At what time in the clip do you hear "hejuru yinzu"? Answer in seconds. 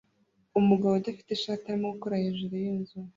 2.23-2.97